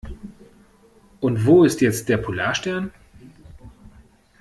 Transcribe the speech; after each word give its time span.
Und 1.19 1.45
wo 1.45 1.63
ist 1.63 1.79
jetzt 1.79 2.09
der 2.09 2.17
Polarstern? 2.17 2.91